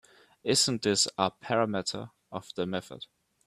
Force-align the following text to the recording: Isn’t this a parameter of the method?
Isn’t 0.43 0.81
this 0.81 1.07
a 1.15 1.29
parameter 1.29 2.09
of 2.31 2.51
the 2.55 2.65
method? 2.65 3.05